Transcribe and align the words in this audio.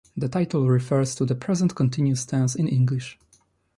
The 0.17 0.27
title 0.27 0.67
refers 0.67 1.13
to 1.13 1.25
the 1.25 1.35
present 1.35 1.75
continuous 1.75 2.25
tense 2.25 2.55
in 2.55 2.67
English. 2.67 3.19